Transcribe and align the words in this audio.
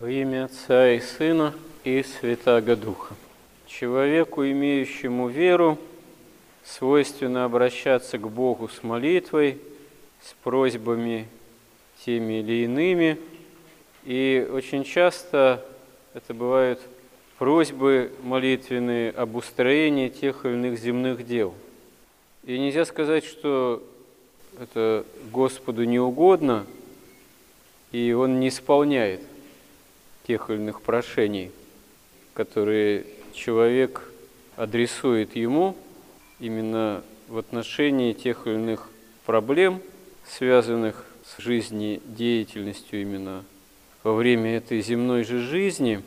Во 0.00 0.08
имя 0.10 0.46
Отца 0.46 0.92
и 0.92 0.98
Сына 0.98 1.52
и 1.84 2.02
Святаго 2.02 2.74
Духа. 2.74 3.14
Человеку, 3.66 4.46
имеющему 4.46 5.28
веру, 5.28 5.76
свойственно 6.64 7.44
обращаться 7.44 8.16
к 8.16 8.26
Богу 8.26 8.70
с 8.70 8.82
молитвой, 8.82 9.58
с 10.22 10.32
просьбами 10.42 11.28
теми 12.02 12.40
или 12.40 12.64
иными. 12.64 13.18
И 14.04 14.48
очень 14.50 14.84
часто 14.84 15.62
это 16.14 16.32
бывают 16.32 16.80
просьбы 17.36 18.10
молитвенные 18.22 19.10
об 19.10 19.36
устроении 19.36 20.08
тех 20.08 20.46
или 20.46 20.54
иных 20.54 20.78
земных 20.78 21.26
дел. 21.26 21.52
И 22.44 22.58
нельзя 22.58 22.86
сказать, 22.86 23.26
что 23.26 23.82
это 24.58 25.04
Господу 25.30 25.84
не 25.84 26.00
угодно, 26.00 26.64
и 27.92 28.14
Он 28.14 28.40
не 28.40 28.48
исполняет 28.48 29.20
тех 30.30 30.48
или 30.48 30.58
иных 30.58 30.80
прошений, 30.80 31.50
которые 32.34 33.04
человек 33.32 34.12
адресует 34.54 35.34
ему 35.34 35.76
именно 36.38 37.02
в 37.26 37.36
отношении 37.36 38.12
тех 38.12 38.46
или 38.46 38.54
иных 38.54 38.88
проблем, 39.26 39.82
связанных 40.24 41.04
с 41.24 41.42
жизнедеятельностью 41.42 43.02
именно 43.02 43.42
во 44.04 44.14
время 44.14 44.56
этой 44.56 44.80
земной 44.82 45.24
же 45.24 45.40
жизни. 45.40 46.00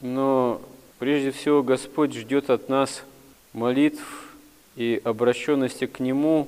Но 0.00 0.62
прежде 1.00 1.32
всего 1.32 1.64
Господь 1.64 2.14
ждет 2.14 2.50
от 2.50 2.68
нас 2.68 3.02
молитв 3.52 4.32
и 4.76 5.00
обращенности 5.02 5.86
к 5.86 5.98
Нему 5.98 6.46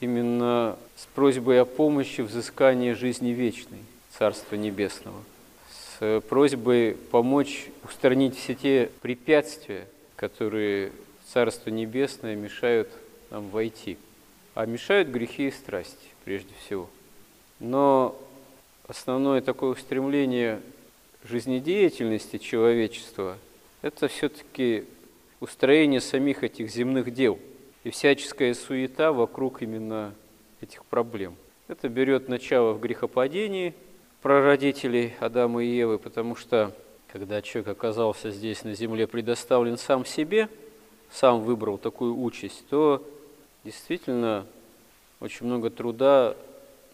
именно 0.00 0.76
с 0.96 1.06
просьбой 1.14 1.60
о 1.60 1.64
помощи 1.64 2.20
в 2.20 2.26
взыскании 2.26 2.94
жизни 2.94 3.28
вечной, 3.28 3.78
Царства 4.10 4.56
Небесного– 4.56 5.22
с 5.98 6.20
просьбой 6.28 6.96
помочь 7.10 7.66
устранить 7.84 8.36
все 8.36 8.54
те 8.54 8.90
препятствия, 9.02 9.86
которые 10.16 10.92
Царство 11.32 11.70
Небесное 11.70 12.36
мешают 12.36 12.88
нам 13.30 13.48
войти. 13.50 13.98
А 14.54 14.66
мешают 14.66 15.08
грехи 15.08 15.48
и 15.48 15.50
страсти, 15.50 16.06
прежде 16.24 16.52
всего. 16.64 16.88
Но 17.60 18.16
основное 18.86 19.40
такое 19.40 19.70
устремление 19.72 20.60
жизнедеятельности 21.24 22.38
человечества– 22.38 23.36
это 23.82 24.08
все-таки 24.08 24.84
устроение 25.40 26.00
самих 26.00 26.42
этих 26.44 26.70
земных 26.70 27.12
дел 27.12 27.38
и 27.84 27.90
всяческая 27.90 28.54
суета 28.54 29.12
вокруг 29.12 29.62
именно 29.62 30.14
этих 30.60 30.84
проблем. 30.84 31.36
Это 31.68 31.88
берет 31.88 32.28
начало 32.28 32.72
в 32.72 32.80
грехопадении– 32.80 33.74
прародителей 34.22 35.14
Адама 35.20 35.62
и 35.62 35.68
Евы, 35.68 35.98
потому 35.98 36.36
что 36.36 36.72
когда 37.08 37.40
человек 37.40 37.68
оказался 37.68 38.30
здесь 38.30 38.64
на 38.64 38.74
земле 38.74 39.06
предоставлен 39.06 39.78
сам 39.78 40.04
себе, 40.04 40.48
сам 41.10 41.40
выбрал 41.40 41.78
такую 41.78 42.18
участь, 42.18 42.64
то 42.68 43.02
действительно 43.64 44.46
очень 45.20 45.46
много 45.46 45.70
труда 45.70 46.36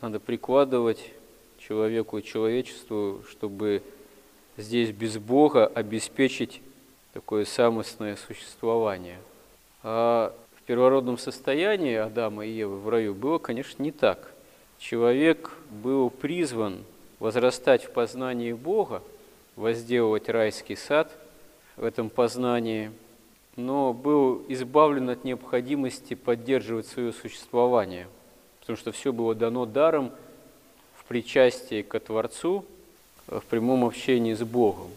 надо 0.00 0.20
прикладывать 0.20 1.12
человеку 1.58 2.18
и 2.18 2.22
человечеству, 2.22 3.22
чтобы 3.28 3.82
здесь 4.56 4.90
без 4.90 5.18
Бога 5.18 5.66
обеспечить 5.66 6.62
такое 7.12 7.44
самостное 7.44 8.16
существование. 8.16 9.18
А 9.82 10.34
в 10.56 10.62
первородном 10.62 11.18
состоянии 11.18 11.94
Адама 11.96 12.46
и 12.46 12.50
Евы 12.50 12.78
в 12.78 12.88
раю 12.88 13.14
было, 13.14 13.38
конечно, 13.38 13.82
не 13.82 13.92
так. 13.92 14.32
Человек 14.78 15.52
был 15.70 16.10
призван 16.10 16.84
возрастать 17.18 17.84
в 17.84 17.90
познании 17.90 18.52
Бога, 18.52 19.02
возделывать 19.56 20.28
райский 20.28 20.76
сад 20.76 21.10
в 21.76 21.84
этом 21.84 22.10
познании, 22.10 22.90
но 23.56 23.92
был 23.92 24.44
избавлен 24.48 25.10
от 25.10 25.24
необходимости 25.24 26.14
поддерживать 26.14 26.86
свое 26.86 27.12
существование, 27.12 28.08
потому 28.60 28.76
что 28.76 28.92
все 28.92 29.12
было 29.12 29.34
дано 29.34 29.64
даром 29.66 30.12
в 30.96 31.04
причастии 31.04 31.82
к 31.82 31.98
Творцу, 32.00 32.64
в 33.26 33.42
прямом 33.42 33.84
общении 33.84 34.34
с 34.34 34.42
Богом, 34.42 34.88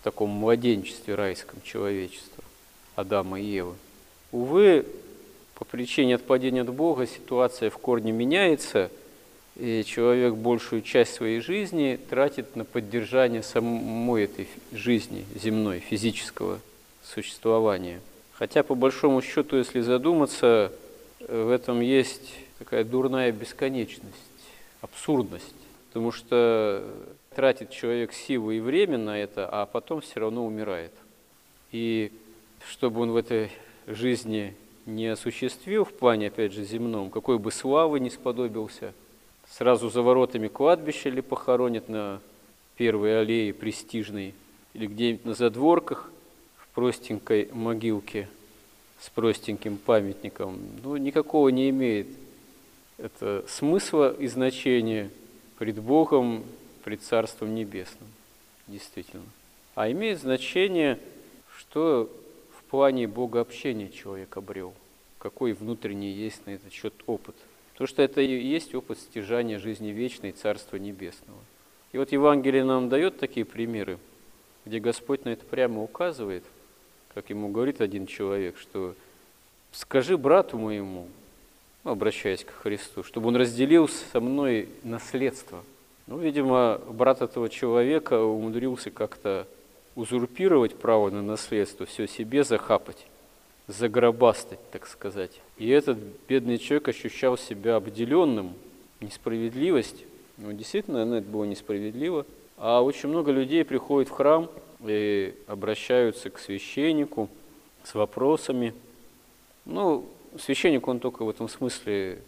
в 0.00 0.04
таком 0.04 0.30
младенчестве 0.30 1.14
райском 1.14 1.60
человечества 1.62 2.44
Адама 2.96 3.40
и 3.40 3.44
Евы. 3.44 3.74
Увы, 4.32 4.86
по 5.56 5.64
причине 5.64 6.14
отпадения 6.14 6.62
от 6.62 6.72
Бога 6.72 7.06
ситуация 7.06 7.70
в 7.70 7.78
корне 7.78 8.12
меняется– 8.12 8.90
и 9.56 9.84
человек 9.84 10.34
большую 10.34 10.82
часть 10.82 11.14
своей 11.14 11.40
жизни 11.40 11.98
тратит 12.08 12.56
на 12.56 12.64
поддержание 12.64 13.42
самой 13.42 14.24
этой 14.24 14.48
жизни 14.72 15.24
земной, 15.34 15.80
физического 15.80 16.60
существования. 17.02 18.00
Хотя, 18.32 18.62
по 18.62 18.74
большому 18.74 19.20
счету, 19.22 19.56
если 19.56 19.80
задуматься, 19.80 20.72
в 21.18 21.50
этом 21.50 21.80
есть 21.80 22.34
такая 22.58 22.84
дурная 22.84 23.32
бесконечность, 23.32 24.14
абсурдность. 24.80 25.54
Потому 25.88 26.12
что 26.12 26.86
тратит 27.34 27.70
человек 27.70 28.12
силу 28.12 28.52
и 28.52 28.60
время 28.60 28.96
на 28.96 29.18
это, 29.18 29.48
а 29.50 29.66
потом 29.66 30.00
все 30.00 30.20
равно 30.20 30.46
умирает. 30.46 30.92
И 31.72 32.12
чтобы 32.66 33.00
он 33.02 33.10
в 33.10 33.16
этой 33.16 33.50
жизни 33.86 34.54
не 34.86 35.08
осуществил 35.08 35.84
в 35.84 35.92
плане, 35.92 36.28
опять 36.28 36.52
же, 36.52 36.64
земном, 36.64 37.10
какой 37.10 37.38
бы 37.38 37.50
славы 37.50 38.00
не 38.00 38.10
сподобился– 38.10 38.94
сразу 39.50 39.90
за 39.90 40.02
воротами 40.02 40.48
кладбища 40.48 41.08
или 41.08 41.20
похоронят 41.20 41.88
на 41.88 42.20
первой 42.76 43.20
аллее 43.20 43.52
престижной, 43.52 44.34
или 44.74 44.86
где-нибудь 44.86 45.24
на 45.24 45.34
задворках 45.34 46.10
в 46.56 46.68
простенькой 46.68 47.50
могилке 47.52 48.28
с 49.00 49.10
простеньким 49.10 49.76
памятником, 49.76 50.58
ну, 50.82 50.96
никакого 50.96 51.48
не 51.48 51.70
имеет 51.70 52.06
это 52.98 53.44
смысла 53.48 54.14
и 54.14 54.26
значения 54.26 55.10
пред 55.58 55.80
Богом, 55.80 56.44
пред 56.84 57.02
Царством 57.02 57.54
Небесным, 57.54 58.08
действительно. 58.66 59.24
А 59.74 59.90
имеет 59.90 60.20
значение, 60.20 60.98
что 61.56 62.10
в 62.58 62.70
плане 62.70 63.08
Бога 63.08 63.40
общения 63.40 63.88
человек 63.88 64.36
обрел, 64.36 64.74
какой 65.18 65.54
внутренний 65.54 66.12
есть 66.12 66.46
на 66.46 66.50
этот 66.50 66.72
счет 66.72 66.94
опыт– 67.06 67.34
Потому 67.80 67.94
что 67.94 68.02
это 68.02 68.20
и 68.20 68.38
есть 68.38 68.74
опыт 68.74 68.98
стяжания 68.98 69.58
жизни 69.58 69.88
вечной 69.88 70.32
Царства 70.32 70.76
Небесного. 70.76 71.38
И 71.92 71.96
вот 71.96 72.12
Евангелие 72.12 72.62
нам 72.62 72.90
дает 72.90 73.18
такие 73.18 73.46
примеры, 73.46 73.96
где 74.66 74.80
Господь 74.80 75.24
на 75.24 75.30
это 75.30 75.46
прямо 75.46 75.82
указывает, 75.82 76.44
как 77.14 77.30
ему 77.30 77.48
говорит 77.48 77.80
один 77.80 78.06
человек, 78.06 78.58
что 78.58 78.94
скажи 79.72 80.18
брату 80.18 80.58
моему, 80.58 81.08
ну, 81.84 81.92
обращаясь 81.92 82.44
к 82.44 82.50
Христу, 82.50 83.02
чтобы 83.02 83.28
он 83.28 83.36
разделил 83.36 83.88
со 83.88 84.20
мной 84.20 84.68
наследство. 84.82 85.64
Ну, 86.06 86.18
видимо, 86.18 86.82
брат 86.86 87.22
этого 87.22 87.48
человека 87.48 88.22
умудрился 88.22 88.90
как-то 88.90 89.48
узурпировать 89.94 90.76
право 90.76 91.08
на 91.08 91.22
наследство, 91.22 91.86
все 91.86 92.06
себе 92.06 92.44
захапать 92.44 93.06
загробастать, 93.70 94.58
так 94.70 94.86
сказать. 94.86 95.40
И 95.56 95.68
этот 95.68 95.98
бедный 96.28 96.58
человек 96.58 96.88
ощущал 96.88 97.38
себя 97.38 97.76
обделенным, 97.76 98.54
несправедливость. 99.00 100.04
Ну, 100.38 100.52
действительно, 100.52 100.98
это 101.14 101.28
было 101.28 101.44
несправедливо. 101.44 102.26
А 102.56 102.82
очень 102.82 103.08
много 103.08 103.30
людей 103.32 103.64
приходят 103.64 104.08
в 104.08 104.12
храм 104.12 104.50
и 104.86 105.34
обращаются 105.46 106.30
к 106.30 106.38
священнику 106.38 107.28
с 107.84 107.94
вопросами. 107.94 108.74
Ну, 109.64 110.06
священник, 110.38 110.86
он 110.88 110.98
только 110.98 111.24
в 111.24 111.30
этом 111.30 111.48
смысле 111.48 112.22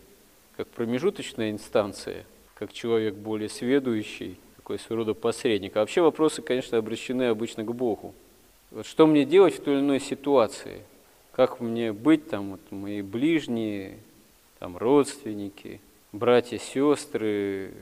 как 0.57 0.69
промежуточная 0.69 1.51
инстанция, 1.51 2.25
как 2.55 2.73
человек 2.73 3.15
более 3.15 3.49
сведущий, 3.49 4.39
такой 4.57 4.79
своего 4.79 5.05
рода 5.05 5.15
посредник. 5.15 5.77
А 5.77 5.81
вообще 5.81 6.03
вопросы, 6.03 6.41
конечно, 6.41 6.79
обращены 6.79 7.25
обычно 7.25 7.65
к 7.65 7.75
Богу. 7.75 8.15
Вот 8.71 8.87
что 8.87 9.07
мне 9.07 9.25
делать 9.25 9.57
в 9.57 9.63
той 9.63 9.75
или 9.75 9.81
иной 9.81 10.01
ситуации– 10.01 10.83
как 11.33 11.61
мне 11.61 11.93
быть, 11.93 12.29
там, 12.29 12.53
вот, 12.53 12.61
мои 12.71 13.03
ближние, 13.03 13.99
там, 14.59 14.77
родственники, 14.77 15.81
братья, 16.13 16.59
сестры, 16.59 17.73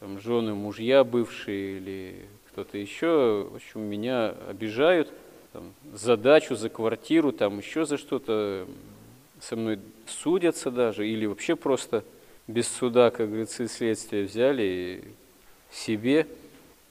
там, 0.00 0.20
жены, 0.20 0.54
мужья 0.54 1.02
бывшие 1.02 1.78
или 1.78 2.26
кто-то 2.50 2.78
еще, 2.78 3.48
в 3.50 3.56
общем, 3.56 3.80
меня 3.80 4.34
обижают, 4.48 5.10
там, 5.52 5.72
задачу 5.92 6.56
за 6.56 6.68
квартиру, 6.68 7.32
там, 7.32 7.58
еще 7.58 7.86
за 7.86 7.96
что-то, 7.96 8.68
со 9.40 9.56
мной 9.56 9.78
судятся 10.06 10.70
даже, 10.70 11.08
или 11.08 11.26
вообще 11.26 11.56
просто 11.56 12.04
без 12.46 12.68
суда, 12.68 13.10
как 13.10 13.28
говорится, 13.28 13.66
следствие 13.68 14.24
взяли 14.24 14.62
и 14.62 15.74
себе 15.74 16.26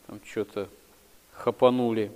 там 0.07 0.19
что-то 0.25 0.67
хапанули 1.31 2.11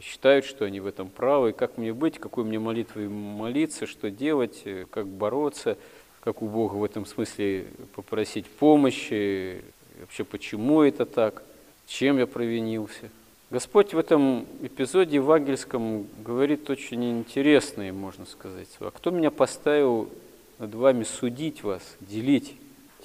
считают, 0.00 0.44
что 0.44 0.64
они 0.64 0.80
в 0.80 0.86
этом 0.86 1.08
правы, 1.08 1.52
как 1.52 1.78
мне 1.78 1.92
быть, 1.92 2.18
какой 2.18 2.44
мне 2.44 2.58
молитвой 2.58 3.08
молиться, 3.08 3.86
что 3.86 4.10
делать, 4.10 4.62
э, 4.64 4.86
как 4.90 5.06
бороться, 5.06 5.76
как 6.20 6.42
у 6.42 6.48
Бога 6.48 6.74
в 6.74 6.84
этом 6.84 7.06
смысле 7.06 7.66
попросить 7.94 8.46
помощи, 8.46 9.62
вообще 10.00 10.24
почему 10.24 10.82
это 10.82 11.06
так, 11.06 11.42
чем 11.86 12.18
я 12.18 12.26
провинился. 12.26 13.10
Господь 13.50 13.94
в 13.94 13.98
этом 13.98 14.46
эпизоде 14.60 15.16
евангельском 15.16 16.06
говорит 16.22 16.68
очень 16.68 17.20
интересное, 17.20 17.92
можно 17.94 18.26
сказать. 18.26 18.68
А 18.80 18.90
кто 18.90 19.10
меня 19.10 19.30
поставил 19.30 20.10
над 20.58 20.74
вами 20.74 21.04
судить 21.04 21.62
вас, 21.62 21.82
делить 22.00 22.54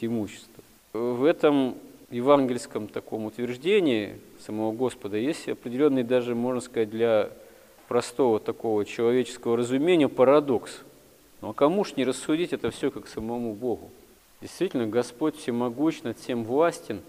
имущество? 0.02 0.64
В 0.92 1.24
этом 1.24 1.76
евангельском 2.14 2.88
таком 2.88 3.26
утверждении 3.26 4.20
самого 4.40 4.72
Господа 4.72 5.18
есть 5.18 5.50
определенный 5.50 6.04
даже, 6.04 6.36
можно 6.36 6.62
сказать, 6.62 6.90
для 6.90 7.32
простого 7.88 8.40
такого 8.40 8.86
человеческого 8.86 9.58
разумения 9.58 10.08
парадокс. 10.08 10.82
Ну 11.42 11.50
а 11.50 11.54
кому 11.54 11.84
ж 11.84 11.96
не 11.98 12.06
рассудить 12.06 12.54
это 12.54 12.72
все 12.72 12.92
как 12.92 13.08
самому 13.08 13.54
Богу? 13.54 13.90
Действительно, 14.42 14.88
Господь 14.88 15.38
всемогущ, 15.38 16.02
над 16.04 16.20
всем 16.20 16.44
властен, 16.44 17.02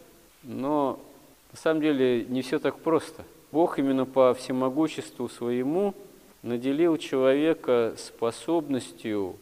но 0.43 0.99
на 1.53 1.59
самом 1.59 1.83
деле 1.83 2.25
не 2.25 2.43
все 2.43 2.59
так 2.59 2.79
просто. 2.79 3.25
Бог 3.53 3.79
именно 3.79 4.07
по 4.07 4.35
всемогуществу 4.35 5.29
своему 5.29 5.95
наделил 6.43 6.97
человека 6.97 7.95
способностью 7.99 9.37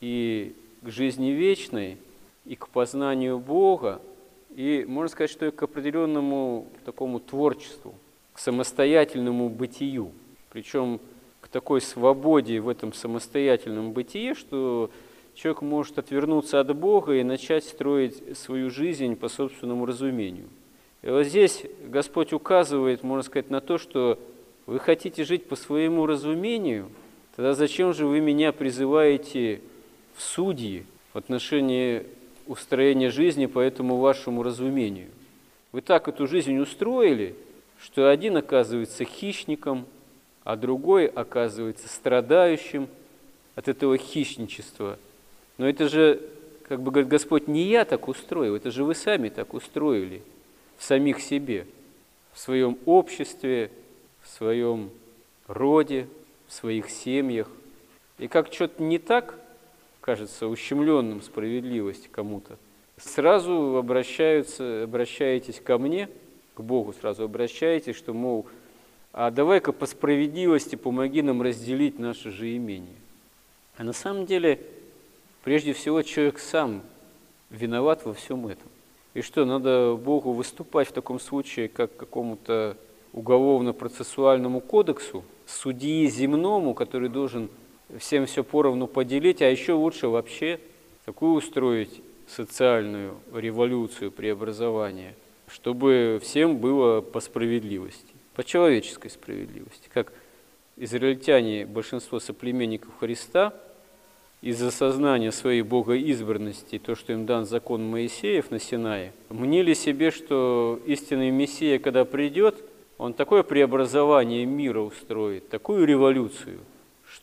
и 0.00 0.54
к 0.82 0.90
жизни 0.90 1.30
вечной, 1.30 1.96
и 2.44 2.54
к 2.54 2.68
познанию 2.68 3.38
Бога, 3.38 4.00
и 4.56 4.84
можно 4.88 5.08
сказать, 5.08 5.30
что 5.30 5.46
и 5.46 5.52
к 5.52 5.62
определенному 5.62 6.66
такому 6.84 7.20
творчеству, 7.20 7.94
к 8.32 8.40
самостоятельному 8.40 9.48
бытию. 9.48 10.10
Причем 10.50 10.98
к 11.40 11.46
такой 11.46 11.80
свободе 11.80 12.58
в 12.58 12.68
этом 12.68 12.92
самостоятельном 12.92 13.92
бытие, 13.92 14.34
что 14.34 14.90
человек 15.34 15.62
может 15.62 15.98
отвернуться 15.98 16.58
от 16.58 16.76
Бога 16.76 17.14
и 17.14 17.22
начать 17.22 17.62
строить 17.62 18.36
свою 18.36 18.70
жизнь 18.70 19.14
по 19.14 19.28
собственному 19.28 19.86
разумению– 19.86 20.48
и 21.06 21.08
вот 21.08 21.22
здесь 21.24 21.62
Господь 21.84 22.32
указывает, 22.32 23.04
можно 23.04 23.22
сказать, 23.22 23.48
на 23.48 23.60
то, 23.60 23.78
что 23.78 24.18
вы 24.66 24.80
хотите 24.80 25.22
жить 25.22 25.46
по 25.46 25.54
своему 25.54 26.04
разумению, 26.04 26.90
тогда 27.36 27.54
зачем 27.54 27.94
же 27.94 28.06
вы 28.06 28.18
меня 28.18 28.50
призываете 28.50 29.60
в 30.16 30.22
судьи 30.22 30.84
в 31.12 31.18
отношении 31.18 32.06
устроения 32.46 33.10
жизни 33.10 33.46
по 33.46 33.60
этому 33.60 33.96
вашему 33.96 34.42
разумению? 34.42 35.08
Вы 35.72 35.80
так 35.80 36.08
эту 36.08 36.26
жизнь 36.26 36.56
устроили, 36.58 37.34
что 37.80 38.08
один 38.08 38.36
оказывается 38.36 39.04
хищником, 39.04 39.86
а 40.44 40.56
другой 40.56 41.06
оказывается 41.06 41.88
страдающим 41.88 42.88
от 43.54 43.68
этого 43.68 43.98
хищничества. 43.98 44.98
Но 45.58 45.68
это 45.68 45.88
же, 45.88 46.20
как 46.68 46.80
бы 46.80 46.90
говорит 46.90 47.08
Господь, 47.08 47.48
не 47.48 47.64
я 47.64 47.84
так 47.84 48.08
устроил, 48.08 48.54
это 48.54 48.70
же 48.70 48.84
вы 48.84 48.94
сами 48.94 49.28
так 49.28 49.54
устроили– 49.54 50.22
в 50.76 50.84
самих 50.84 51.20
себе, 51.20 51.66
в 52.32 52.38
своем 52.38 52.78
обществе, 52.84 53.70
в 54.22 54.28
своем 54.28 54.90
роде, 55.46 56.06
в 56.48 56.52
своих 56.52 56.90
семьях. 56.90 57.48
И 58.18 58.28
как 58.28 58.52
что-то 58.52 58.82
не 58.82 58.98
так, 58.98 59.38
кажется 60.06 60.46
ущемленным 60.46 61.20
справедливость 61.20 62.08
кому-то, 62.12 62.58
сразу 62.96 63.76
обращаются, 63.76 64.84
обращаетесь 64.84 65.60
ко 65.60 65.78
мне, 65.78 66.08
к 66.54 66.60
Богу 66.60 66.92
сразу 66.92 67.24
обращаетесь, 67.24 67.96
что, 67.96 68.14
мол, 68.14 68.46
а 69.12 69.32
давай-ка 69.32 69.72
по 69.72 69.84
справедливости 69.84 70.76
помоги 70.76 71.22
нам 71.22 71.42
разделить 71.42 71.98
наше 71.98 72.30
же 72.30 72.56
имение. 72.56 72.94
А 73.76 73.82
на 73.82 73.92
самом 73.92 74.26
деле, 74.26 74.60
прежде 75.42 75.72
всего, 75.72 76.00
человек 76.02 76.38
сам 76.38 76.82
виноват 77.50 78.04
во 78.04 78.14
всем 78.14 78.46
этом. 78.46 78.68
И 79.12 79.22
что, 79.22 79.44
надо 79.44 79.96
Богу 79.96 80.32
выступать 80.32 80.86
в 80.86 80.92
таком 80.92 81.18
случае 81.18 81.68
как 81.68 81.96
какому-то 81.96 82.76
уголовно-процессуальному 83.12 84.60
кодексу, 84.60 85.24
судьи 85.46 86.06
земному, 86.06 86.74
который 86.74 87.08
должен 87.08 87.50
всем 87.98 88.26
все 88.26 88.44
поровну 88.44 88.86
поделить, 88.86 89.42
а 89.42 89.50
еще 89.50 89.72
лучше 89.72 90.08
вообще 90.08 90.60
такую 91.04 91.34
устроить 91.34 92.00
социальную 92.28 93.14
революцию, 93.32 94.10
преобразование, 94.10 95.14
чтобы 95.48 96.20
всем 96.22 96.58
было 96.58 97.00
по 97.00 97.20
справедливости, 97.20 98.14
по 98.34 98.42
человеческой 98.42 99.10
справедливости. 99.10 99.88
Как 99.92 100.12
израильтяне, 100.76 101.66
большинство 101.66 102.20
соплеменников 102.20 102.90
Христа– 102.98 103.52
из-за 104.42 104.70
сознания 104.70 105.32
своей 105.32 105.62
богоизбранности, 105.62 106.78
то, 106.78 106.94
что 106.94 107.12
им 107.12 107.26
дан 107.26 107.46
закон 107.46 107.84
Моисеев 107.88 108.50
на 108.50 108.60
Синае, 108.60 109.12
мнили 109.28 109.74
себе, 109.74 110.10
что 110.10 110.78
истинный 110.86 111.30
Мессия, 111.30 111.78
когда 111.78 112.04
придет, 112.04 112.62
он 112.98 113.12
такое 113.12 113.42
преобразование 113.42 114.44
мира 114.44 114.80
устроит, 114.80 115.48
такую 115.48 115.86
революцию, 115.86 116.60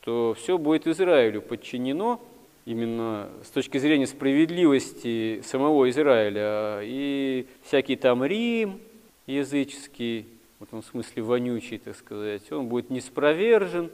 что 0.04 0.36
все 0.38 0.60
будет 0.60 0.86
Израилю 0.86 1.42
подчинено, 1.42 2.22
именно 2.66 3.30
с 3.44 3.50
точки 3.50 3.78
зрения 3.80 4.06
справедливости 4.06 5.42
самого 5.42 5.90
Израиля, 5.90 6.82
и 6.84 7.48
всякий 7.64 7.96
там 7.96 8.24
Рим 8.24 8.80
языческий, 9.26 10.28
в 10.60 10.64
этом 10.64 10.84
смысле 10.84 11.24
вонючий, 11.24 11.80
так 11.80 11.96
сказать, 11.96 12.52
он 12.52 12.68
будет 12.68 12.92
неспровержен, 12.92 13.90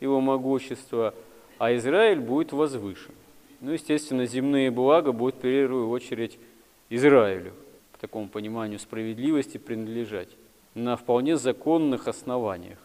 его 0.00 0.20
могущество– 0.20 1.14
а 1.62 1.76
Израиль 1.76 2.18
будет 2.18 2.50
возвышен. 2.50 3.14
Ну, 3.60 3.70
естественно, 3.70 4.26
земные 4.26 4.72
блага 4.72 5.12
будут 5.12 5.36
в 5.36 5.38
первую 5.42 5.90
очередь 5.90 6.36
Израилю, 6.90 7.52
по 7.92 7.98
такому 8.00 8.28
пониманию 8.28 8.80
справедливости 8.80 9.58
принадлежать, 9.58 10.30
на 10.74 10.96
вполне 10.96 11.36
законных 11.36 12.08
основаниях, 12.08 12.78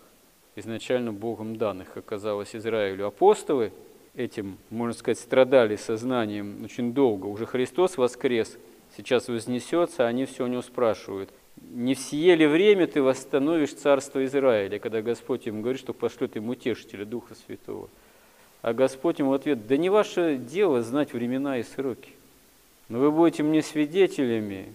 изначально 0.58 1.14
Богом 1.14 1.56
данных 1.56 1.96
оказалось 1.96 2.56
Израилю. 2.56 3.08
Апостолы 3.08 3.72
этим, 4.16 4.58
можно 4.70 4.94
сказать, 4.94 5.20
страдали 5.20 5.76
сознанием 5.76 6.64
очень 6.64 6.94
долго. 6.94 7.28
Уже 7.28 7.46
Христос 7.46 7.98
воскрес, 7.98 8.58
сейчас 8.98 9.28
вознесется, 9.28 10.08
они 10.08 10.26
все 10.26 10.46
у 10.46 10.48
него 10.48 10.62
спрашивают, 10.62 11.30
не 11.72 11.96
в 11.96 12.00
сие 12.00 12.36
ли 12.36 12.48
время 12.48 12.88
ты 12.88 13.02
восстановишь 13.02 13.74
царство 13.74 14.24
Израиля, 14.26 14.80
когда 14.80 15.02
Господь 15.02 15.48
им 15.48 15.62
говорит, 15.62 15.80
что 15.80 15.94
пошлет 15.94 16.36
ему 16.36 16.52
утешителя 16.52 17.06
Духа 17.06 17.36
Святого. 17.36 17.90
А 18.62 18.74
Господь 18.74 19.20
ему 19.20 19.34
ответ, 19.34 19.68
да 19.68 19.78
не 19.78 19.90
ваше 19.90 20.38
дело 20.38 20.82
знать 20.82 21.14
времена 21.14 21.60
и 21.60 21.64
сроки, 21.64 22.12
но 22.90 23.00
вы 23.00 23.12
будете 23.12 23.44
мне 23.44 23.62
свидетелями 23.62 24.74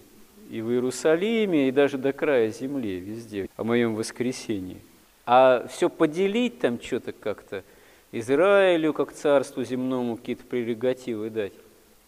и 0.49 0.61
в 0.61 0.71
Иерусалиме, 0.71 1.67
и 1.67 1.71
даже 1.71 1.97
до 1.97 2.13
края 2.13 2.49
земли, 2.49 2.99
везде, 2.99 3.49
о 3.55 3.63
моем 3.63 3.95
воскресении. 3.95 4.77
А 5.25 5.67
все 5.67 5.89
поделить 5.89 6.59
там 6.59 6.81
что-то 6.81 7.13
как-то, 7.13 7.63
Израилю, 8.11 8.93
как 8.93 9.13
царству 9.13 9.63
земному, 9.63 10.17
какие-то 10.17 10.43
прерогативы 10.43 11.29
дать, 11.29 11.53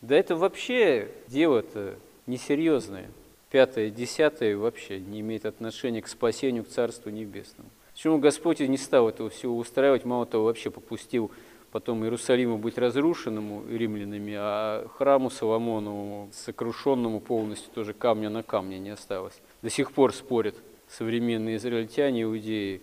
да 0.02 0.16
это 0.16 0.36
вообще 0.36 1.10
дело-то 1.28 1.96
несерьезное. 2.28 3.10
Пятое, 3.50 3.90
десятое 3.90 4.58
вообще 4.58 5.00
не 5.00 5.22
имеет 5.22 5.46
отношения 5.46 6.02
к 6.02 6.08
спасению, 6.08 6.64
к 6.66 6.68
Царству 6.68 7.10
Небесному. 7.10 7.70
Почему 7.94 8.18
Господь 8.18 8.60
не 8.60 8.78
стал 8.78 9.08
этого 9.08 9.30
всего 9.30 9.58
устраивать, 9.58 10.04
мало 10.04 10.26
того, 10.26 10.46
вообще 10.46 10.70
попустил 10.70 11.32
потом 11.72 12.04
Иерусалиму 12.04 12.58
быть 12.58 12.78
разрушенному 12.78 13.64
римлянами, 13.70 14.34
а 14.38 14.88
храму 14.98 15.30
Соломонову, 15.30 16.30
сокрушенному 16.34 17.22
полностью, 17.22 17.72
тоже 17.74 17.94
камня 17.94 18.30
на 18.30 18.44
камне 18.44 18.78
не 18.80 18.90
осталось. 18.90 19.40
До 19.62 19.70
сих 19.70 19.92
пор 19.92 20.14
спорят 20.14 20.56
современные 20.90 21.56
израильтяне, 21.56 22.24
иудеи, 22.24 22.82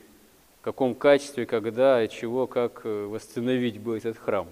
в 0.63 0.65
каком 0.65 0.95
качестве, 0.95 1.45
когда, 1.45 2.07
чего, 2.07 2.47
как 2.47 2.83
э, 2.85 3.07
восстановить 3.07 3.81
был 3.81 3.95
этот 3.95 4.17
храм. 4.17 4.47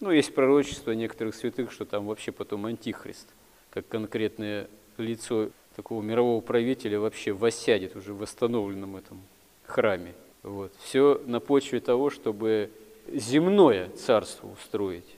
Ну, 0.00 0.10
есть 0.10 0.34
пророчество 0.34 0.90
некоторых 0.90 1.36
святых, 1.36 1.70
что 1.70 1.84
там 1.84 2.06
вообще 2.06 2.32
потом 2.32 2.66
антихрист, 2.66 3.28
как 3.70 3.86
конкретное 3.86 4.66
лицо 4.96 5.50
такого 5.76 6.02
мирового 6.02 6.40
правителя 6.40 6.98
вообще 6.98 7.30
воссядет 7.30 7.94
уже 7.94 8.12
в 8.12 8.18
восстановленном 8.18 8.96
этом 8.96 9.22
храме. 9.64 10.14
Вот. 10.42 10.72
Все 10.82 11.22
на 11.26 11.38
почве 11.38 11.78
того, 11.78 12.10
чтобы 12.10 12.72
земное 13.06 13.88
царство 13.90 14.48
устроить, 14.48 15.14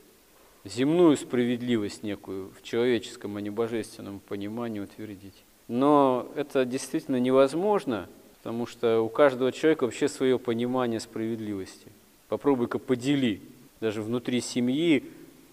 земную 0.67 1.17
справедливость 1.17 2.03
некую 2.03 2.51
в 2.51 2.63
человеческом, 2.63 3.39
а 3.39 3.41
не 3.41 3.49
божественном 3.49 4.21
понимании 4.21 4.81
утвердить. 4.81 5.43
Но 5.69 6.31
это 6.37 6.67
действительно 6.67 7.17
невозможно, 7.17 8.11
потому 8.45 8.67
что 8.67 9.01
у 9.01 9.09
каждого 9.09 9.53
человека 9.53 9.85
вообще 9.85 10.07
свое 10.07 10.39
понимание 10.39 11.01
справедливости. 11.01 11.87
Попробуй-ка 12.29 12.79
подели, 12.79 13.41
даже 13.81 14.03
внутри 14.03 14.43
семьи, 14.43 15.03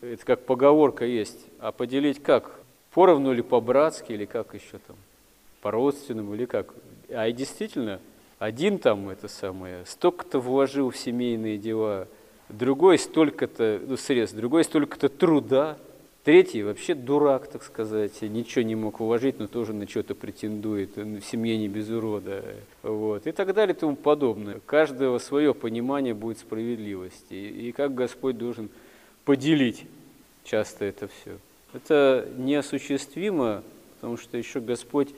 это 0.01 0.25
как 0.25 0.45
поговорка 0.45 1.05
есть, 1.05 1.39
а 1.59 1.71
поделить 1.71 2.21
как? 2.21 2.59
Поровну 2.93 3.31
или 3.31 3.39
по-братски, 3.39 4.11
или 4.11 4.25
как 4.25 4.53
еще 4.53 4.77
там? 4.85 4.97
По-родственному 5.61 6.35
или 6.35 6.43
как? 6.43 6.73
А 7.09 7.29
и 7.29 7.31
действительно, 7.31 8.01
один 8.39 8.77
там 8.77 9.07
это 9.07 9.29
самое, 9.29 9.85
столько-то 9.85 10.41
вложил 10.41 10.89
в 10.89 10.97
семейные 10.97 11.57
дела– 11.57 12.09
другой 12.49 12.99
столько-то 12.99 13.79
ну, 13.87 13.95
средств, 13.95 14.35
другой 14.35 14.65
столько-то 14.65 15.07
труда, 15.07 15.77
Третий 16.23 16.61
вообще 16.61 16.93
дурак, 16.93 17.47
так 17.47 17.63
сказать, 17.63 18.21
ничего 18.21 18.61
не 18.61 18.75
мог 18.75 19.01
уложить, 19.01 19.39
но 19.39 19.47
тоже 19.47 19.73
на 19.73 19.87
что-то 19.87 20.13
претендует, 20.13 20.95
в 20.95 21.21
семье 21.21 21.57
не 21.57 21.67
без 21.67 21.89
урода. 21.89 22.43
Вот. 22.83 23.25
И 23.25 23.31
так 23.31 23.55
далее 23.55 23.75
и 23.75 23.79
тому 23.79 23.95
подобное. 23.95 24.59
Каждого 24.67 25.17
свое 25.17 25.55
понимание 25.55 26.13
будет 26.13 26.37
справедливости. 26.37 27.33
И 27.33 27.71
как 27.71 27.95
Господь 27.95 28.37
должен 28.37 28.69
поделить 29.25 29.85
часто 30.43 30.85
это 30.85 31.07
все. 31.07 31.37
Это 31.73 32.27
неосуществимо, 32.37 33.63
потому 33.95 34.17
что 34.17 34.37
еще 34.37 34.59
Господь 34.59 35.09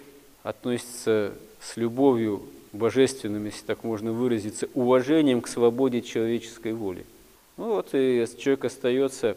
относится 0.44 1.34
с 1.60 1.76
любовью 1.76 2.44
божественным, 2.72 3.44
если 3.44 3.66
так 3.66 3.84
можно 3.84 4.14
выразиться, 4.14 4.70
уважением 4.74 5.42
к 5.42 5.50
свободе 5.50 6.02
человеческой 6.02 6.74
воли. 6.74 7.06
Ну 7.58 7.74
вот 7.74 7.90
и 7.92 8.26
человек 8.38 8.66
остается 8.66 9.36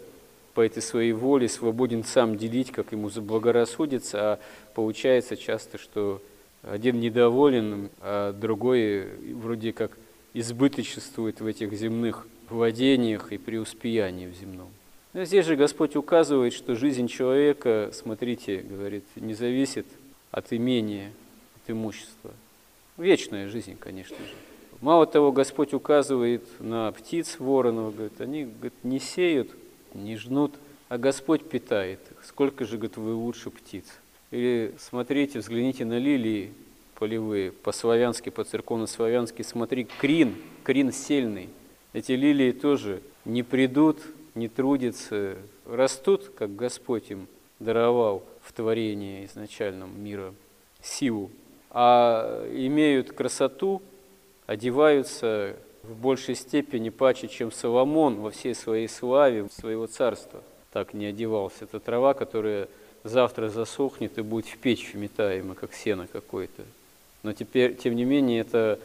по 0.57 0.63
этой 0.63 0.83
своей 0.83 1.13
воле 1.13 1.51
свободен 1.51 2.03
сам 2.03 2.39
делить, 2.39 2.73
как 2.73 2.93
ему 2.93 3.11
заблагорассудится, 3.11 4.19
а 4.19 4.41
получается 4.73 5.37
часто, 5.37 5.77
что 5.77 6.23
один 6.63 6.99
недоволен, 6.99 7.91
а 8.01 8.33
другой 8.33 9.07
вроде 9.35 9.75
как 9.75 9.99
избыточествует 10.33 11.43
в 11.43 11.47
этих 11.47 11.75
земных 11.75 12.27
владениях 12.49 13.33
и 13.33 13.39
преуспеянии 13.39 14.29
в 14.29 14.35
земном. 14.35 14.71
Но 15.13 15.25
здесь 15.27 15.45
же 15.45 15.57
Господь 15.57 15.95
указывает, 15.95 16.55
что 16.55 16.75
жизнь 16.75 17.07
человека, 17.07 17.91
смотрите, 17.93 18.57
говорит, 18.63 19.05
не 19.15 19.35
зависит 19.35 19.87
от 20.31 20.55
имения, 20.55 21.13
от 21.57 21.71
имущества. 21.71 22.33
Вечная 22.97 23.49
жизнь, 23.49 23.77
конечно 23.79 24.17
же. 24.17 24.33
Мало 24.81 25.05
того, 25.05 25.33
Господь 25.33 25.75
указывает 25.75 26.45
на 26.61 26.91
птиц 26.93 27.41
воронов, 27.41 27.95
говорит, 27.95 28.19
они 28.23 28.45
говорит, 28.45 28.73
не 28.85 29.01
сеют, 29.01 29.51
не 29.97 30.17
жнут, 30.17 30.55
а 30.88 30.99
Господь 30.99 31.49
питает 31.49 32.00
их. 32.11 32.25
Сколько 32.25 32.65
же, 32.65 32.76
говорит, 32.76 32.97
вы 32.97 33.15
лучше 33.15 33.50
птиц. 33.50 33.85
Или 34.31 34.75
смотрите, 34.79 35.38
взгляните 35.38 35.85
на 35.85 35.99
лилии 35.99 36.53
полевые, 36.99 37.53
по-славянски, 37.53 38.31
по-церковно-славянски, 38.31 39.43
смотри, 39.43 39.85
крин, 39.85 40.35
крин 40.65 40.93
сильный. 40.93 41.49
Эти 41.93 42.12
лилии 42.12 42.53
тоже 42.53 43.03
не 43.25 43.43
придут, 43.43 44.00
не 44.35 44.49
трудятся, 44.49 45.37
растут, 45.65 46.31
как 46.37 46.55
Господь 46.57 47.11
им 47.11 47.26
даровал 47.59 48.23
в 48.43 48.53
творении 48.53 49.25
изначальном 49.26 50.03
мира 50.03 50.35
силу, 50.83 51.31
а 51.71 52.47
имеют 52.53 53.12
красоту, 53.12 53.83
одеваются 54.47 55.57
в 55.88 55.97
большей 55.97 56.35
степени 56.35 56.90
паче, 56.90 57.28
чем 57.28 57.52
Соломон 57.52 58.16
во 58.16 58.31
всей 58.31 58.55
своей 58.55 58.88
славе 58.88 59.49
своего 59.50 59.87
царства. 59.87 60.43
Так 60.73 60.95
не 60.95 61.07
одевался. 61.07 61.64
Это 61.64 61.81
трава, 61.81 62.14
которая 62.14 62.69
завтра 63.05 63.49
засохнет 63.49 64.19
и 64.19 64.23
будет 64.23 64.47
в 64.47 64.59
печь 64.59 64.93
вметаема, 64.93 65.55
как 65.55 65.73
сено 65.73 66.07
какое-то. 66.07 66.64
Но 67.23 67.33
теперь, 67.33 67.76
тем 67.76 67.95
не 67.95 68.05
менее, 68.05 68.40
это 68.40 68.78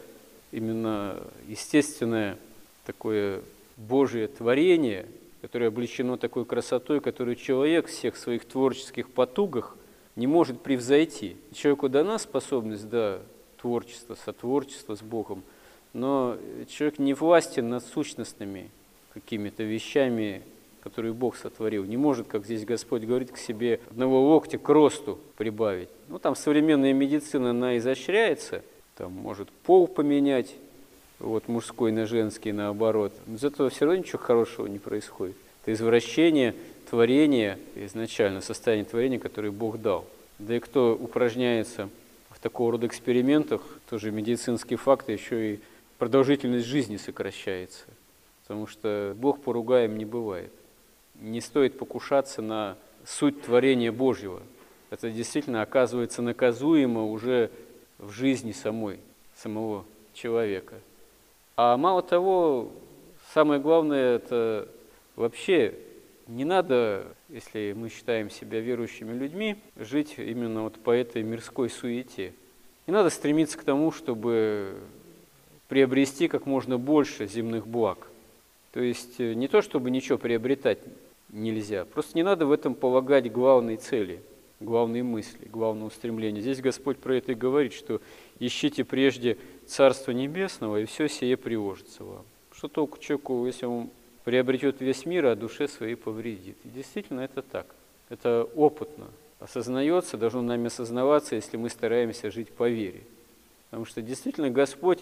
именно 0.51 1.17
естественное 1.48 2.38
такое 2.86 3.41
Божие 3.77 4.27
творение, 4.27 5.05
которое 5.41 5.67
облечено 5.67 6.17
такой 6.17 6.46
красотой, 6.46 7.01
которую 7.01 7.36
человек 7.36 7.88
всех 7.88 8.15
своих 8.15 8.46
творческих 8.46 9.10
потугах 9.10 9.75
не 10.15 10.27
может 10.27 10.62
превзойти. 10.62 11.36
Человеку 11.53 11.89
дана 11.89 12.20
способность, 12.20 12.88
да, 12.89 13.20
творчества, 13.60 14.15
сотворчества 14.24 14.96
с 14.96 15.01
Богом– 15.01 15.43
но 15.93 16.38
человек 16.67 17.00
не 17.00 17.13
властен 17.13 17.69
над 17.69 17.86
сущностными 17.86 18.69
какими-то 19.13 19.63
вещами, 19.63 20.41
которые 20.83 21.13
Бог 21.13 21.36
сотворил. 21.36 21.83
Не 21.83 21.98
может, 21.98 22.27
как 22.27 22.45
здесь 22.45 22.65
Господь 22.65 23.03
говорит, 23.03 23.31
к 23.31 23.38
себе 23.38 23.79
одного 23.89 24.29
локтя 24.29 24.57
к 24.57 24.67
росту 24.69 25.19
прибавить. 25.38 25.89
Ну, 26.07 26.19
там 26.19 26.36
современная 26.36 26.93
медицина, 26.93 27.51
она 27.51 27.77
изощряется, 27.77 28.63
там 28.95 29.12
может 29.12 29.50
пол 29.50 29.88
поменять, 29.88 30.55
вот 31.19 31.48
мужской 31.48 31.91
на 31.91 32.05
женский 32.07 32.51
наоборот. 32.51 33.13
Но 33.27 33.36
из 33.36 33.43
этого 33.43 33.69
все 33.69 33.86
равно 33.86 34.00
ничего 34.00 34.19
хорошего 34.19 34.67
не 34.67 34.79
происходит. 34.79 35.36
Это 35.62 35.74
извращение 35.74 36.55
творения, 36.89 37.60
изначально 37.75 38.41
состояние 38.41 38.86
творения, 38.86 39.19
которое 39.19 39.51
Бог 39.51 39.79
дал. 39.79 40.05
Да 40.39 40.55
и 40.55 40.60
кто 40.60 40.98
упражняется 41.00 41.89
в 42.31 42.39
такого 42.39 42.71
рода 42.71 42.88
экспериментах, 42.88 43.62
тоже 43.89 44.10
медицинские 44.10 44.77
факты, 44.77 45.12
еще 45.12 45.53
и 45.53 45.60
продолжительность 46.01 46.65
жизни 46.65 46.98
сокращается, 46.98 47.86
потому 48.41 48.65
что 48.65 49.13
Бог 49.15 49.39
поругаем 49.39 50.00
не 50.00 50.05
бывает. 50.05 50.51
Не 51.13 51.41
стоит 51.41 51.77
покушаться 51.77 52.41
на 52.41 52.75
суть 53.05 53.43
творения 53.43 53.91
Божьего. 53.91 54.41
Это 54.89 55.12
действительно 55.12 55.62
оказывается 55.62 56.24
наказуемо 56.24 57.05
уже 57.05 57.51
в 58.00 58.10
жизни 58.10 58.51
самой, 58.51 59.00
самого 59.36 59.86
человека. 60.15 60.79
А 61.55 61.77
мало 61.77 62.01
того, 62.01 62.72
самое 63.31 63.62
главное, 63.62 64.15
это 64.15 64.67
вообще 65.15 65.75
не 66.25 66.46
надо, 66.46 67.05
если 67.29 67.75
мы 67.77 67.89
считаем 67.89 68.31
себя 68.31 68.60
верующими 68.60 69.13
людьми, 69.13 69.55
жить 69.75 70.15
именно 70.17 70.63
вот 70.63 70.79
по 70.79 70.89
этой 70.89 71.22
мирской 71.22 71.70
суете. 71.70 72.34
Не 72.88 72.93
надо 72.93 73.12
стремиться 73.12 73.55
к 73.60 73.63
тому, 73.63 73.91
чтобы 73.91 74.79
приобрести 75.72 76.28
как 76.28 76.46
можно 76.46 76.78
больше 76.78 77.28
земных 77.28 77.66
благ. 77.66 78.10
То 78.74 78.82
есть 78.82 79.22
э, 79.22 79.36
не 79.36 79.48
то, 79.48 79.62
чтобы 79.62 79.90
ничего 79.90 80.18
приобретать 80.18 80.80
нельзя, 81.30 81.86
просто 81.86 82.18
не 82.18 82.24
надо 82.24 82.46
в 82.46 82.51
этом 82.51 82.75
полагать 82.75 83.32
главной 83.32 83.78
цели, 83.78 84.22
главной 84.60 85.01
мысли, 85.01 85.48
главного 85.48 85.90
стремления. 85.90 86.42
Здесь 86.42 86.60
Господь 86.60 86.98
про 86.98 87.16
это 87.16 87.32
и 87.32 87.36
говорит, 87.36 87.72
что 87.72 88.01
ищите 88.38 88.84
прежде 88.84 89.38
Царство 89.66 90.12
Небесного, 90.12 90.82
и 90.82 90.86
все 90.86 91.08
сие 91.08 91.38
приложится 91.38 92.04
вам. 92.04 92.25
Что 92.54 92.68
толку 92.68 93.00
человеку, 93.00 93.46
если 93.46 93.66
он 93.66 93.92
приобретет 94.25 94.82
весь 94.82 95.06
мир, 95.06 95.28
а 95.28 95.38
душе 95.38 95.70
своей 95.70 95.96
повредит? 95.96 96.58
И 96.66 96.68
действительно 96.68 97.22
это 97.22 97.42
так. 97.42 97.66
Это 98.10 98.44
опытно 98.56 99.08
осознается, 99.40 100.18
должно 100.18 100.42
нами 100.42 100.68
осознаваться, 100.68 101.36
если 101.36 101.56
мы 101.56 101.70
стараемся 101.70 102.30
жить 102.30 102.50
по 102.50 102.68
вере. 102.68 103.04
Потому 103.70 103.86
что 103.86 104.01
действительно 104.01 104.50
Господь 104.50 105.00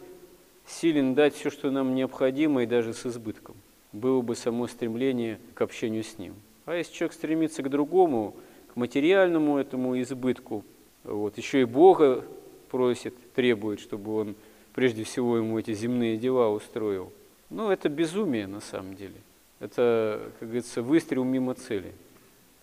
силен 0.69 1.15
дать 1.15 1.35
все, 1.35 1.49
что 1.49 1.71
нам 1.71 1.95
необходимо, 1.95 2.63
и 2.63 2.65
даже 2.65 2.93
с 2.93 3.05
избытком. 3.05 3.55
Было 3.91 4.21
бы 4.21 4.35
само 4.35 4.67
стремление 4.67 5.39
к 5.55 5.61
общению 5.61 6.03
с 6.03 6.17
Ним. 6.17 6.35
А 6.65 6.75
если 6.75 6.93
человек 6.93 7.13
стремится 7.13 7.63
к 7.63 7.69
другому, 7.69 8.35
к 8.71 8.75
материальному 8.75 9.57
этому 9.57 9.99
избытку, 9.99 10.63
вот, 11.03 11.37
еще 11.37 11.61
и 11.61 11.65
Бога 11.65 12.23
просит, 12.69 13.15
требует, 13.33 13.79
чтобы 13.79 14.15
он 14.15 14.35
прежде 14.73 15.03
всего 15.03 15.37
ему 15.37 15.57
эти 15.57 15.73
земные 15.73 16.17
дела 16.17 16.49
устроил. 16.49 17.11
Ну, 17.49 17.71
это 17.71 17.89
безумие 17.89 18.45
на 18.45 18.61
самом 18.61 18.95
деле. 18.95 19.15
Это, 19.59 20.31
как 20.39 20.47
говорится, 20.47 20.83
выстрел 20.83 21.23
мимо 21.23 21.55
цели. 21.55 21.91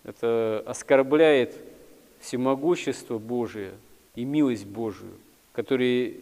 Это 0.05 0.63
оскорбляет 0.65 1.57
всемогущество 2.21 3.19
Божие 3.19 3.73
и 4.15 4.25
милость 4.25 4.67
Божию, 4.67 5.13
которые 5.53 6.21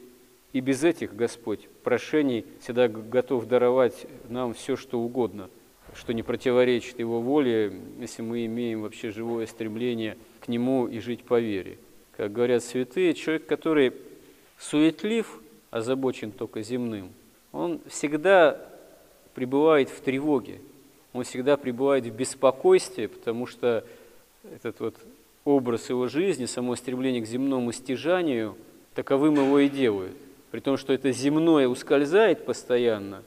и 0.55 0.61
без 0.61 0.85
этих 0.85 1.17
Господь 1.17 1.69
прошений 1.83 2.47
всегда 2.61 2.87
готов 2.87 3.47
даровать 3.47 4.07
нам 4.29 4.55
все, 4.55 4.77
что 4.77 5.01
угодно, 5.01 5.51
что 5.95 6.15
не 6.15 6.23
противоречит 6.23 7.01
Его 7.01 7.21
воле, 7.21 7.73
если 7.99 8.23
мы 8.23 8.47
имеем 8.47 8.83
вообще 8.83 9.11
живое 9.11 9.47
стремление 9.47 10.17
к 10.41 10.47
Нему 10.47 10.87
и 10.87 11.01
жить 11.01 11.25
по 11.25 11.41
вере. 11.41 11.77
Как 12.17 12.33
говорят 12.33 12.63
святые, 12.63 13.15
человек, 13.15 13.47
который 13.47 13.95
суетлив, 14.57 15.41
озабочен 15.73 16.31
только 16.31 16.63
земным, 16.63 17.11
он 17.51 17.81
всегда 17.89 18.65
пребывает 19.35 19.89
в 19.89 20.01
тревоге, 20.03 20.61
он 21.13 21.25
всегда 21.25 21.57
пребывает 21.57 22.07
в 22.07 22.15
беспокойстве, 22.15 23.09
потому 23.09 23.47
что 23.47 23.85
этот 24.55 24.79
вот 24.79 24.95
образ 25.45 25.91
его 25.91 26.07
жизни, 26.07 26.45
само 26.45 26.77
стремление 26.77 27.23
к 27.23 27.27
земному 27.27 27.73
стяжанию, 27.73 28.57
таковым 28.95 29.35
его 29.35 29.59
и 29.59 29.69
делают 29.69 30.17
при 30.55 30.61
том, 30.61 30.77
что 30.77 30.93
это 30.93 31.11
земное 31.11 31.67
ускользает 31.67 32.47
постоянно, 32.47 33.25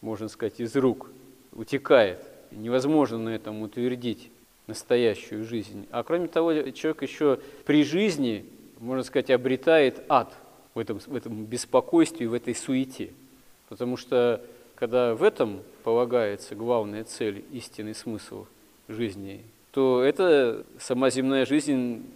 можно 0.00 0.28
сказать, 0.28 0.60
из 0.60 0.74
рук, 0.76 1.10
утекает. 1.52 2.20
Невозможно 2.52 3.18
на 3.18 3.28
этом 3.28 3.60
утвердить 3.60 4.30
настоящую 4.66 5.44
жизнь. 5.44 5.86
А 5.90 6.02
кроме 6.02 6.28
того, 6.28 6.70
человек 6.70 7.02
еще 7.02 7.38
при 7.66 7.84
жизни, 7.84 8.46
можно 8.78 9.04
сказать, 9.04 9.28
обретает 9.28 10.02
ад 10.08 10.32
в 10.72 10.78
этом, 10.78 11.00
в 11.00 11.14
этом 11.14 11.44
беспокойстве, 11.44 12.26
в 12.26 12.32
этой 12.32 12.54
суете. 12.54 13.10
Потому 13.68 13.98
что 13.98 14.42
когда 14.74 15.14
в 15.14 15.22
этом 15.22 15.60
полагается 15.84 16.54
главная 16.54 17.04
цель, 17.04 17.44
истинный 17.52 17.94
смысл 17.94 18.46
жизни, 18.88 19.42
то 19.72 20.02
эта 20.02 20.64
сама 20.78 21.10
земная 21.10 21.44
жизнь 21.44 22.06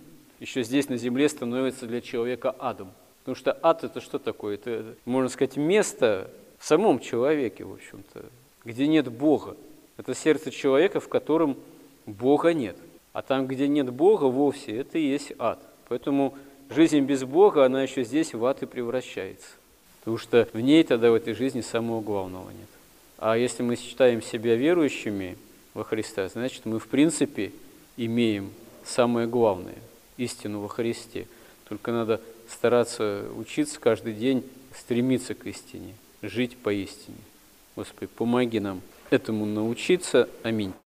еще 0.40 0.62
здесь 0.62 0.88
на 0.88 0.96
земле 0.96 1.28
становится 1.28 1.84
для 1.84 2.00
человека 2.00 2.56
адом. 2.58 2.92
Потому 3.24 3.36
что 3.36 3.58
ад 3.62 3.84
это 3.84 4.02
что 4.02 4.18
такое? 4.18 4.56
Это, 4.56 4.96
можно 5.06 5.30
сказать, 5.30 5.56
место 5.56 6.30
в 6.58 6.66
самом 6.66 7.00
человеке, 7.00 7.64
в 7.64 7.72
общем-то, 7.72 8.26
где 8.66 8.86
нет 8.86 9.10
Бога. 9.10 9.56
Это 9.96 10.14
сердце 10.14 10.50
человека, 10.50 11.00
в 11.00 11.08
котором 11.08 11.56
Бога 12.04 12.52
нет. 12.52 12.76
А 13.14 13.22
там, 13.22 13.46
где 13.46 13.66
нет 13.66 13.90
Бога 13.90 14.24
вовсе, 14.24 14.76
это 14.78 14.98
и 14.98 15.06
есть 15.06 15.32
ад. 15.38 15.58
Поэтому 15.88 16.36
жизнь 16.68 17.00
без 17.00 17.24
Бога, 17.24 17.64
она 17.64 17.82
еще 17.82 18.04
здесь 18.04 18.34
в 18.34 18.44
ад 18.44 18.62
и 18.62 18.66
превращается. 18.66 19.48
Потому 20.00 20.18
что 20.18 20.46
в 20.52 20.60
ней 20.60 20.84
тогда 20.84 21.10
в 21.10 21.14
этой 21.14 21.32
жизни 21.32 21.62
самого 21.62 22.02
главного 22.02 22.50
нет. 22.50 22.68
А 23.16 23.38
если 23.38 23.62
мы 23.62 23.76
считаем 23.76 24.20
себя 24.20 24.54
верующими 24.54 25.38
во 25.72 25.82
Христа, 25.82 26.28
значит 26.28 26.66
мы 26.66 26.78
в 26.78 26.88
принципе 26.88 27.52
имеем 27.96 28.50
самое 28.84 29.26
главное– 29.26 29.78
истину 30.18 30.60
во 30.60 30.68
Христе. 30.68 31.26
Только 31.68 31.90
надо 31.90 32.20
стараться 32.48 33.26
учиться 33.36 33.80
каждый 33.80 34.12
день, 34.12 34.44
стремиться 34.76 35.34
к 35.34 35.46
истине, 35.46 35.94
жить 36.22 36.56
по 36.56 36.72
истине. 36.72 37.16
Господи, 37.76 38.10
помоги 38.14 38.60
нам 38.60 38.82
этому 39.10 39.46
научиться. 39.46 40.28
Аминь. 40.42 40.74